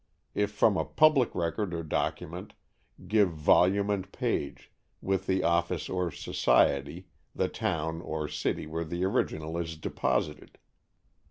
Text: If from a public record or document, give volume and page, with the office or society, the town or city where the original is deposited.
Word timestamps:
If 0.33 0.51
from 0.51 0.77
a 0.77 0.83
public 0.83 1.35
record 1.35 1.75
or 1.75 1.83
document, 1.83 2.55
give 3.07 3.29
volume 3.29 3.91
and 3.91 4.11
page, 4.11 4.71
with 4.99 5.27
the 5.27 5.43
office 5.43 5.89
or 5.89 6.09
society, 6.09 7.05
the 7.35 7.49
town 7.49 8.01
or 8.01 8.27
city 8.27 8.65
where 8.65 8.83
the 8.83 9.05
original 9.05 9.59
is 9.59 9.77
deposited. 9.77 10.57